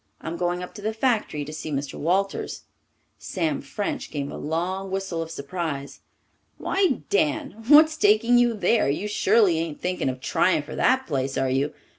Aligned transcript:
I'm 0.19 0.35
going 0.35 0.63
up 0.63 0.73
to 0.73 0.81
the 0.81 0.93
factory 0.95 1.45
to 1.45 1.53
see 1.53 1.69
Mr. 1.69 1.93
Walters." 1.93 2.63
Sam 3.19 3.61
French 3.61 4.09
gave 4.09 4.31
a 4.31 4.35
long 4.35 4.89
whistle 4.89 5.21
of 5.21 5.29
surprise. 5.29 5.99
"Why, 6.57 7.01
Dan, 7.11 7.63
what's 7.67 7.95
taking 7.97 8.39
you 8.39 8.55
there? 8.55 8.89
You 8.89 9.07
surely 9.07 9.59
ain't 9.59 9.79
thinking 9.79 10.09
of 10.09 10.19
trying 10.19 10.63
for 10.63 10.75
that 10.75 11.05
place, 11.05 11.37
are 11.37 11.51
you? 11.51 11.75